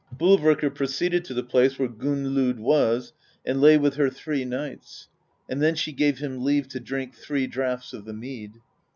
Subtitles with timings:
[0.11, 3.13] Bolverkr pro ceeded to the place where Gunnlod was,
[3.45, 5.09] and lay with her three nights;
[5.47, 8.53] and then she gave him leave to drink three draughts of the mead.